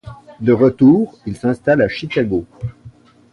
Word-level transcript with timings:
De 0.39 0.51
retour 0.51 1.19
il 1.27 1.37
s'installe 1.37 1.79
à 1.79 1.87
Chicago. 1.87 2.43